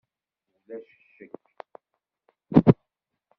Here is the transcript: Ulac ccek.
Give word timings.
Ulac 0.57 0.85
ccek. 1.13 1.33